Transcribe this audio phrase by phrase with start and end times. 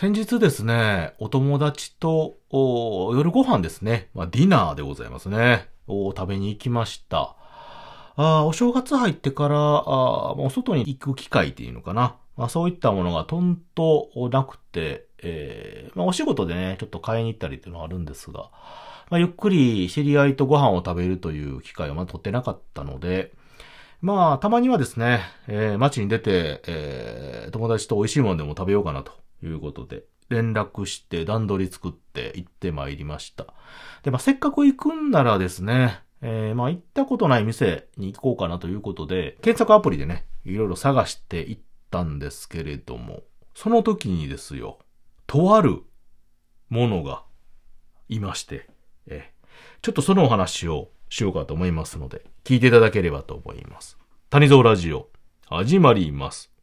[0.00, 7.34] 先日ですね、お友達とお夜ご飯ですね、まあ、ディナーでございますね、を食べに行きました。
[8.14, 12.14] あお正月入ってから、あーお外に行く機会っていうのかな。
[12.36, 18.50] まあ、そういったものがとんとなくて、えーまあ、お仕事でね、ちょっと買いに行ったりっていうのはあるんですが、
[19.10, 23.32] まあ、ゆっくり知り合いとご飯を食べるという機会をまだ取ってなかったので、
[24.00, 29.10] まあ、たまにはですね、えー街に出て、えー友達と美味しいものでも食べようかなと
[29.42, 33.46] いうことで、連絡して段取り作って行ってまいりました。
[34.02, 43.22] で、まあ、せっかく行くんならですね、えーまあ、行ったことない店に行こうかなということで、検索アプリでね、いろいろ探して行ったんですけれども、
[43.54, 44.78] その時にですよ、
[45.26, 45.82] とある
[46.68, 47.24] ものが
[48.08, 48.68] いまして、
[49.06, 49.38] えー
[49.82, 53.98] ちょっとそのお話をしようかと思いますので、聞いていただければと思います。
[54.30, 55.08] 谷蔵ラジオ、
[55.46, 56.57] 始まります。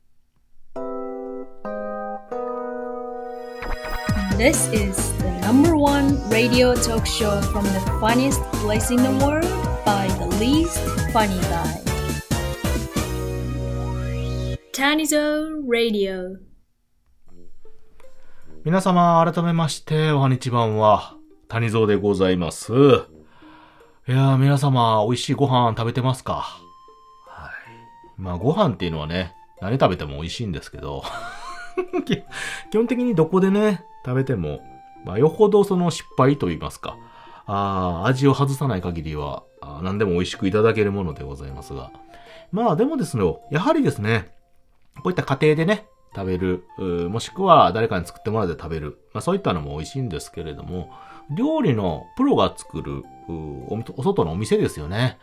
[4.38, 9.48] This is the number one radio talk show from the funniest place in the world
[9.86, 10.78] by the least
[11.14, 11.80] funny guy.
[14.74, 16.38] Tanizo Radio.
[18.66, 21.16] 皆様、改めまして、おはにちばんは、
[21.48, 22.74] 谷蔵でございます。
[22.74, 22.76] い
[24.12, 26.60] やー、皆様、美味しいご飯食べてますか
[27.26, 27.52] は
[28.18, 28.22] い。
[28.22, 31.04] まあ、ご飯っていうのはね、何食べても美味しいんですけど、
[32.04, 34.62] き基本的にどこでね、食べても、
[35.04, 36.98] まあ、よほどその失敗と言いますか、
[37.48, 39.44] あー味を外さない限りは、
[39.82, 41.92] 何でも美味しくいただけるものでございますが。
[42.52, 44.34] まあ、でもですね、やはりですね、
[44.96, 46.64] こういった家庭でね、食べる、
[47.10, 49.00] もしくは誰かに作ってもらって食べる。
[49.14, 50.90] まあそういったのも美味しいんですけれども、
[51.30, 55.18] 料理のプロが作る、おお外のお店ですよね。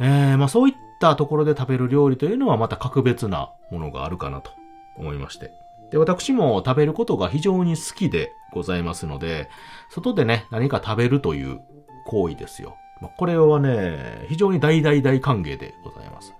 [0.00, 4.52] えー、まあそういったところで食べる料理というのはまた格別なものがあるかなと
[4.96, 5.50] 思いまして。
[5.90, 9.48] で、私も食べることが非常に好きでございますので、
[9.90, 11.60] 外でね、何か食べるという
[12.06, 12.76] 行為ですよ。
[13.00, 16.34] まあ、これはね、非常に大大大歓迎でございます。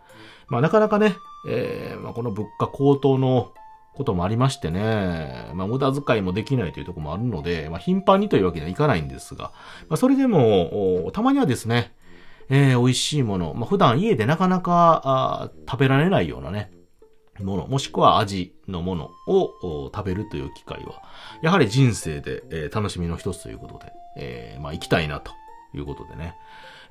[0.49, 1.17] まあなかなかね、
[1.49, 3.53] えーまあ、この物価高騰の
[3.95, 9.53] こともありましてね、まあ、無駄遣いもできないというところもあるので、まあ、頻繁にというわけにはいかないんですが、
[9.89, 11.93] まあ、それでも、たまにはですね、
[12.49, 16.71] えー美味しいもの、まあ、普段家でなかなか食べられないようなね、
[17.43, 21.03] もの、もしくは味のものを食べるという機会は、
[21.43, 25.33] やはり人生で、えー楽しみの一つということで、えーまあ、行きたいなと
[25.75, 26.35] いうことでね。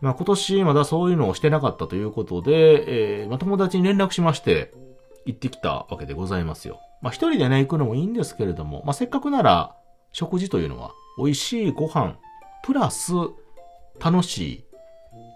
[0.01, 4.71] まあ、今年まだそういうのをしてなかったということで、えーまあ、友達に連絡しまして、
[5.25, 6.79] 行ってきたわけでございますよ。
[7.01, 9.75] まあ、一人でね、行くのもいいんですけれども、まあ、せっかくなら、
[10.13, 12.15] 食事というのは、美味しいご飯、
[12.63, 13.13] プラス、
[13.99, 14.65] 楽しい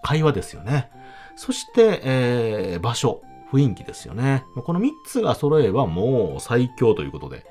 [0.02, 0.90] 会話ですよね。
[1.36, 3.22] そして、えー場所、
[3.52, 4.44] 雰囲気ですよね。
[4.64, 7.44] この3つが揃えばもう最強ということで。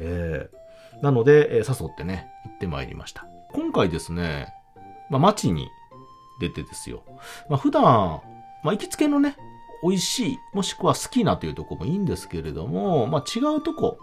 [0.00, 0.64] えー
[1.02, 3.26] なので、えー誘ってね、行ってまいりました。
[3.52, 4.54] 今回ですね、
[5.10, 5.68] まあ、街に
[6.40, 7.02] 出てですよ。
[7.48, 7.82] まあ、普段、
[8.62, 9.36] まあ、行きつけのね、
[9.82, 13.98] 美味しい、もしくは好きなというとこもいいんですけれども、まあ、違うとこ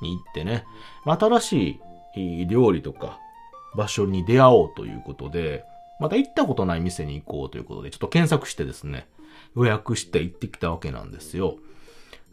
[0.00, 0.64] に行ってね、
[1.04, 1.80] まあ、新し
[2.16, 3.18] い料理とか
[3.76, 5.64] 場所に出会おうということで、
[5.98, 9.06] また行ったことない店に行こうということで、ちょっと検索してですね、
[9.56, 11.56] 予約して行ってきたわけなんですよ。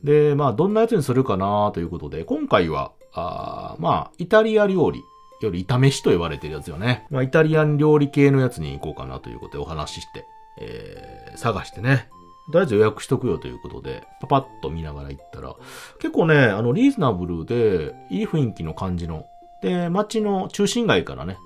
[0.03, 5.03] で、まあ、どんなやつにするかなということで、今回は、あまあ、イタリア料理
[5.41, 7.05] より炒めしと言われてるやつよね。
[7.09, 10.25] まあ、イタリアン料理系のやつに行こうかなということでお話しして、
[10.59, 12.09] えー、探してね。
[12.47, 15.55] とりあえず予約しとくよということで、パパッと見ながら行ったら、
[15.99, 19.25] 結構ね、あの、リーズナブルで、いい雰囲気の感じの、
[19.61, 21.37] で、街の中心街からね、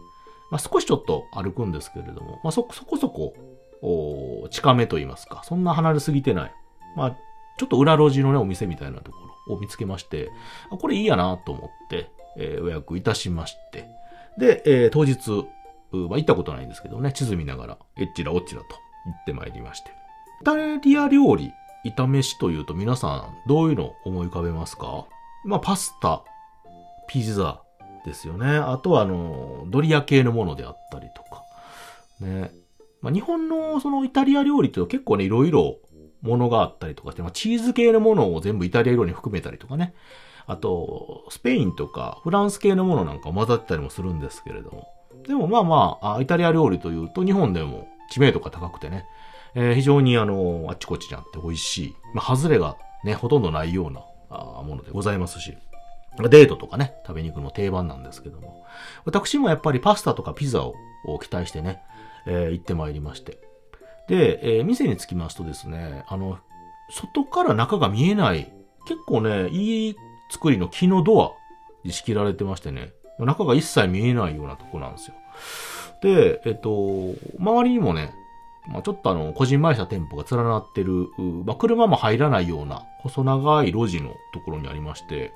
[0.52, 3.34] まあ、少しちょっと歩くんですけれども、まあ、そ、そこそこ、
[3.88, 6.52] お近めと言いますか、そんな離れすぎてない。
[6.96, 7.18] まあ、
[7.58, 10.32] ちょっと裏路地のね、お店みたいなところを見つけまして、
[10.72, 13.88] あこれいいやなと思って、えー予約いたしまして、
[14.38, 15.48] で、えー当日、
[15.92, 18.76] まあ、行ったことないんですけどね、地図見ながら、えっちらおっちらと行
[19.12, 19.92] ってまいりまして。
[20.42, 21.54] イタリア料理、
[21.86, 25.06] 炒めしというと皆さん、どういうのを思い浮かべますか？
[25.46, 26.24] まあ、パスタ、
[27.08, 27.62] ピザ
[28.04, 28.58] ですよね。
[28.58, 31.44] あとは、あの、ドリア系のものであったりとか。
[32.20, 32.52] ね。
[33.06, 35.78] まあ、日本のそのイタリア料理って結構ね、いろいろ
[36.24, 39.94] ものがあったりとかして、まあ、チーズ系のものを全部イタリア料理に含めたりとかね。
[40.48, 44.88] あと、スペインとかフランス系のものなんか混ざったりもするんですけれども。
[45.28, 49.06] でもまあまあ、イタリア料理というと日本でも知名度が高くてね、
[49.54, 51.96] えー非常にあの、あっちこっちにあって美味しい。
[52.16, 54.00] まあ、外れがね、ほとんどないような
[54.64, 55.56] ものでございますし。
[56.18, 58.66] デートとかね、食べに行くの定番なんですけども。
[59.06, 60.74] 私もやっぱりパスタとかピザを
[61.20, 61.82] 期待してね、
[62.26, 63.40] えー行ってまいりまして。
[64.08, 66.40] で、えー店に着きますとですね、あの、
[66.90, 68.52] 外から中が見えない、
[68.88, 69.96] 結構ね、いい
[70.30, 71.32] 作りの木のドア
[71.92, 75.16] 仕切られてましてね、中が一切見えないようなとこなんですよ。
[76.02, 78.14] で、えっと、周りにもね、
[78.68, 81.08] まあ、ちょっとあの、こじんまりした店舗が連なってる、
[81.46, 85.34] まあ、車も入らないような細長い路地のところにありまして、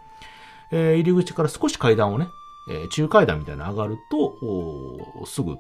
[0.72, 2.28] えー入り口から少し階段をね、
[2.70, 5.58] えー中階段みたいなの上がると、すぐ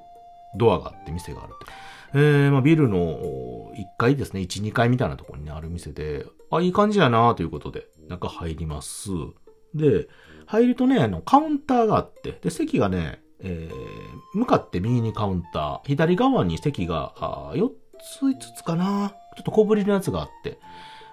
[0.57, 1.73] ドアがあって店があるって。
[2.11, 2.97] えーまあ、ビルの
[3.75, 9.09] 1階ですね、1、2階みたいなところに、ある店で、あ、いい感じやなということで、中入ります。
[9.75, 10.07] で、
[10.47, 17.69] 入るとね、あの、カウンターがあって、で、席がね、えー向かって右にカウンター、左側に席が、あ4
[18.19, 20.59] つ、5つかなちょっと小ぶりのやつがあって、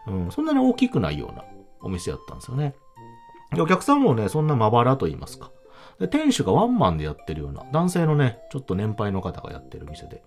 [0.07, 1.45] うん、そんなに大きくないような
[1.81, 2.75] お店やったんですよね。
[3.59, 5.51] お客さんもね、そんなまばらと言いますか。
[5.99, 10.23] で、店主がワンマンでやってるような、男性のね、ちょっと年配の方がやってる店で、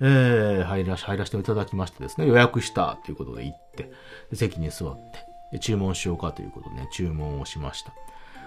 [0.00, 3.90] えー、入らし、入らせていただきましてですね、予約したということで行って、
[4.32, 7.92] 席に座って、で注文しようかということでね、注文をしました。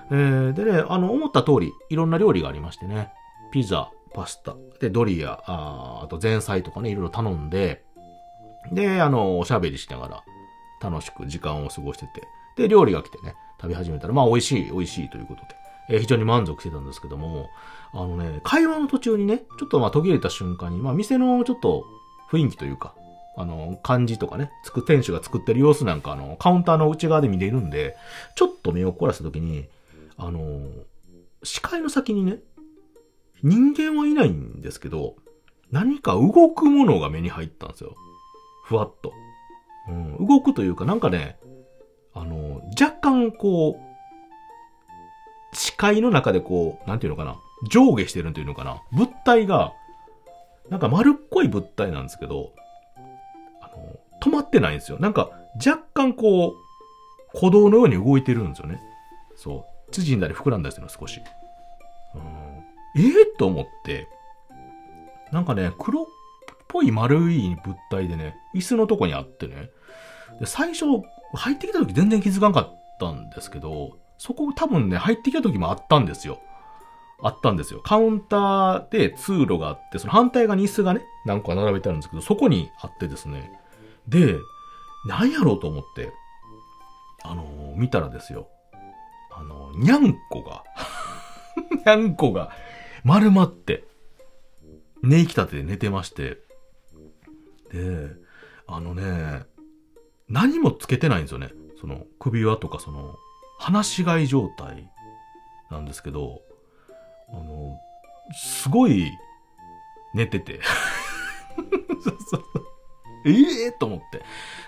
[0.10, 3.12] えー、でね、あの、思った通り、いろんな料理がありましてね、
[3.52, 7.84] ピザ、パスタ、で、ドリア、ああと前菜とかね、いろいろ頼んで、
[8.72, 10.24] で、あの、おしゃべりしながら、
[10.82, 12.24] 楽しく時間を過ごしてて、
[12.58, 15.48] で、料理が来てね、食べ始めたら、まあ、美味しい、美味しいということで、
[15.90, 17.50] えー非常に満足してたんですけども、
[17.94, 21.86] あのね、会話の途中にね、ちょっとまあ途切れた瞬間に、まあ、店のちょっと
[22.30, 22.94] 雰囲気というか、
[23.38, 27.96] あの、感じとかね、つく、店主が作ってる様子なんか、あの、カウンターの内側で見れるんで、
[28.36, 29.68] ちょっと目を凝らした時に、
[30.18, 30.68] あの、
[31.44, 32.40] 視界の先にね、
[33.42, 35.16] 人間はいないんですけど、
[35.72, 37.96] 何か動くものが目に入ったんですよ。
[38.66, 39.12] ふわっと。
[39.90, 41.38] うん、動くというか、なんかね、
[43.04, 47.36] 干こう、視界の中でこう、なんていうのかな、
[47.70, 49.74] 上下してるというのかな、物体が、
[50.70, 52.54] なんか丸っこい物体なんですけど、
[53.62, 54.98] あの、止まってないんですよ。
[55.00, 56.54] なんか、若干こう、
[57.34, 58.80] 鼓動のように動いてるんですよね。
[59.36, 59.92] そう。
[59.92, 61.20] 縮んだり膨らんだりするの、少し。
[62.16, 64.08] うん、ええと思って、
[65.32, 66.06] なんかね、黒っ
[66.70, 69.70] ぽい丸い物体でね、椅子のとこにあってね、
[70.40, 70.86] で最初、
[71.34, 76.40] 入ってきた時全然気づかなかったんですけど、そこ多分ね、入ってきた時もあったんですよ。
[77.22, 77.82] あったんですよ。
[77.82, 83.52] カウンターで通路があって、その反対側に椅子がね、何個か並べてあるんですけど、そこにあってですね。
[84.08, 84.38] で、
[85.06, 86.12] 何やろうと思って、
[87.24, 88.50] あのー見たらですよ。
[89.32, 90.64] あのーにゃんこが、
[91.76, 92.52] にゃんこが
[93.04, 93.86] 丸まって、
[95.02, 96.40] 寝息立てで寝てまして、
[97.72, 98.12] で、
[98.68, 99.46] あのね、
[100.30, 101.52] 何もつけてないんですよね。
[101.84, 103.18] その首輪とかその、
[103.60, 104.90] 放し飼い状態
[105.70, 106.40] なんですけど、
[107.30, 107.78] あの、
[108.34, 109.12] すごい
[110.14, 110.62] 寝てて。
[112.02, 112.44] そうそう
[113.26, 114.24] ええと思って。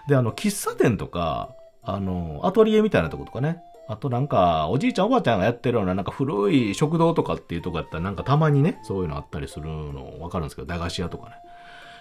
[0.10, 3.62] で、あの、喫茶店とか、あの、アトリエみたいなとことかね。
[3.88, 11.36] あとなんか、おじいちゃんおばあちゃんがやってるような、なんか古い食堂とかっていうとこやったら、なんかたまにね、そういうのあったりするのわかるんですけど、駄菓子屋とかね。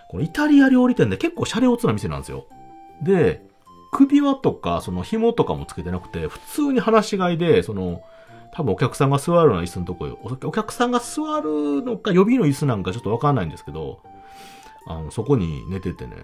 [0.09, 2.47] このイタリア料理店で結構シャレオツな店なんですよ。
[3.01, 3.54] で、
[3.95, 8.03] 首輪とか、その紐とかもつけてなくて、普通に放し飼いで、その、
[8.53, 10.19] 多分お客さんが座るような椅子のとこよ。
[10.23, 14.01] お客さんが座るのか、予備の椅子なんかちょっとわかんないんですけど、
[14.87, 16.17] あの、そこに寝ててね、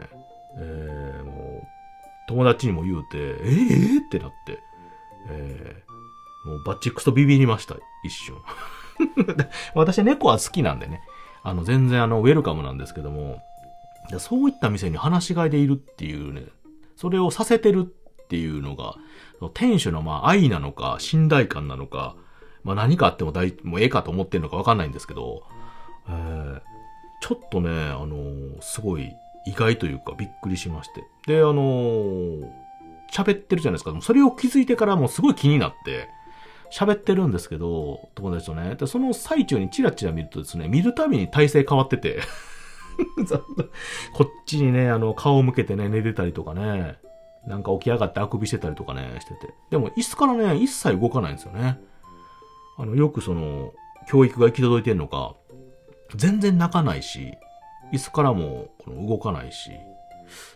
[0.58, 1.66] えー、もう、
[2.28, 4.58] 友達にも言うて、えー、えーってなって、
[5.28, 8.36] えー、もうバッチクスとビビりました、一瞬。
[9.74, 11.02] 私猫は好きなんでね、
[11.44, 13.40] あの、全然あの、ウェルカムなんですけども、
[14.18, 16.42] そういった店に放し飼いでいるっていうね、
[17.00, 18.96] それをさせてるっていうのが、
[19.54, 22.14] 店主のまあ愛なのか、信頼感なのか、
[22.62, 25.44] まあ何かあっても大、もうええかと思ってるのかわかんないんですけど、
[26.08, 26.60] えー
[27.22, 29.10] ちょっとね、あのーすごい
[29.46, 31.04] 意外というかびっくりしまして。
[31.26, 32.50] で、あのー
[33.10, 33.98] 喋ってるじゃないですか。
[34.02, 36.08] それを気づいてからもうすごい気になって、
[36.70, 38.74] 喋ってるんですけど、友達とね。
[38.76, 42.20] で、その最中にチラチラ見るとですね、見るたびに体勢変わってて、
[44.12, 46.98] こっちにね、あの、顔を向けてね、寝てたりとかね、
[47.46, 49.54] なんか起き上がってあくびしてたりとかね、してて。
[49.70, 51.80] でも、椅子からね、一切動かないんですよね。
[52.78, 53.72] あの、よくその、
[54.08, 55.34] 教育が行き届いてんのか、
[56.14, 57.32] 全然泣かないし、
[57.92, 59.70] 椅子からもこの動かないし、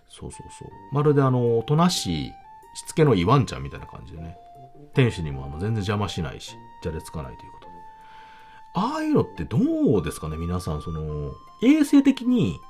[0.08, 0.68] そうそうそう。
[0.92, 2.32] まるであの、おとなしい、
[2.74, 4.36] しつけのいいワンちゃんみたいな感じでね。
[4.94, 7.63] 店主にもあの全然邪魔しないし、じゃれつかないということ。
[8.74, 9.58] ああいうのってど
[9.98, 12.60] うですかね皆さん、その、衛生的に、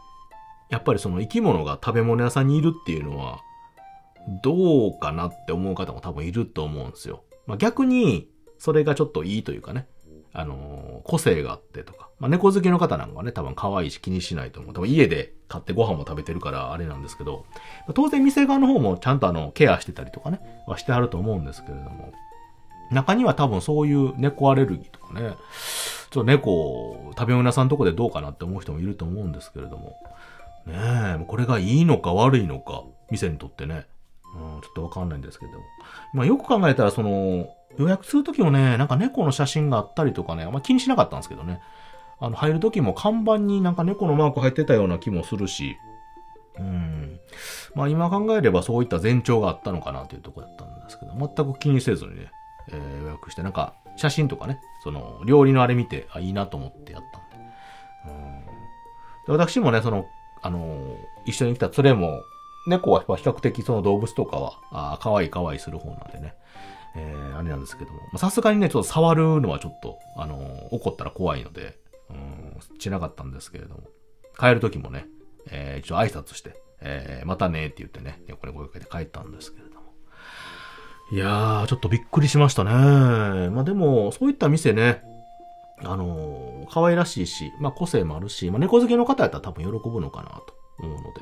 [0.70, 3.40] やっぱりその生き物が食べ物屋さんにいるっていうのは、
[4.42, 7.24] どうかなって思う方も多分いると思うんですよ。
[7.46, 9.86] まあ、逆に、それがちょっといいというかね。
[10.36, 12.08] あのー個性があってとか。
[12.18, 14.74] まあ、猫好きの方なんかはね、多分可愛いし気にしないと思う。
[14.74, 17.44] 多分家で買ってご飯も食べてるからあれなんですけど、
[17.86, 22.12] ま当然店側の方もちゃんとあの、ケアしてたりとかね、はしてはると思うんですけれども。
[22.90, 25.34] 中には多分そういう猫アレルギーとかね、
[26.14, 29.96] ちょっと猫、食べ物屋さんとこでどうかなって思う人もいると思うんですけれども。
[30.64, 30.74] ね
[31.20, 33.86] え、これがいいのか悪いのか、店にとってね。
[34.36, 35.58] うん、ちょっとわかんないんですけども。
[36.12, 41.60] まあよく考えたら、その、予約するときもね、なんか猫の写真があったりとかね、あんま気にしなかったんですけどね。
[42.20, 45.76] あの、入るときも看板になんか猫のマーク入ってたような気もするし、
[46.60, 47.18] うん。
[47.74, 52.30] まあ今考えればそういった前兆があったのかなというところだったんですけど、全く気にせずにね、
[52.68, 57.46] えー予約して、なんか写真とかね、その料理のあれ見て、あ、いいなと思ってやったんで。
[58.06, 58.44] うん。
[58.46, 60.06] で私もね、その、
[60.42, 62.22] あの一緒に来た連れも、
[62.66, 66.34] 猫は比較的その動物とかは、あ可愛い可愛いする方なんでね。
[66.96, 68.18] えー、あれなんですけども。
[68.18, 71.78] さすがにね、ちょっと触るのはちょっと、あの怒ったら怖いので、
[72.10, 73.82] うん、しなかったんですけれども。
[74.38, 75.06] 帰る時もね、
[75.50, 79.73] えー、一応挨拶して、えー、またねって言ってね、横に声かけて帰ったんですけど。
[81.14, 82.72] いやー、ちょっとびっくりしましたね。
[83.50, 85.00] まあでも、そういった店ね、
[85.84, 91.20] あのー可愛らしいし、まあ個性もあるし、まあ猫好きの方やったら多分喜ぶのかなと思うので。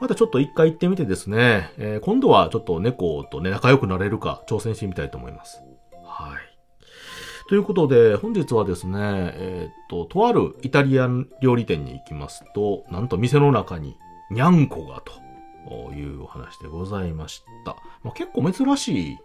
[0.00, 5.60] またちょっと一回行ってみてですね、えー今度はちょっと猫とね、仲良くなれるか挑戦してみたいと思います。
[6.02, 7.48] はい。
[7.50, 8.98] ということで、本日はですね、
[9.34, 13.98] えーっと、とあるイタリアン料理店に行きますと、なんと店の中に
[14.30, 17.76] にゃんこがというお話でございました。
[18.02, 19.18] まあ、結構珍しい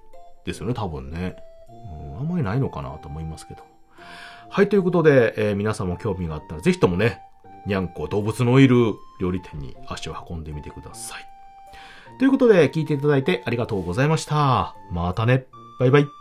[0.45, 1.35] ですよね、多分ね。
[1.69, 3.63] うん、あんまりないのかなと思いますけど。
[4.49, 7.21] はい、ということで、えー皆さんも興味があったら、ぜひともね、
[7.65, 11.25] にゃんこ動物のいる料理店に足を運んでみてください。
[12.19, 14.75] ということで、聞いていただいてありがとうございました。
[14.91, 15.45] またね。
[15.79, 16.20] バイバイ。